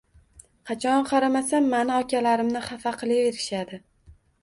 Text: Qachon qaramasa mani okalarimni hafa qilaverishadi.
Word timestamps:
Qachon 0.69 1.03
qaramasa 1.09 1.61
mani 1.69 1.95
okalarimni 1.99 2.67
hafa 2.73 2.97
qilaverishadi. 3.05 3.85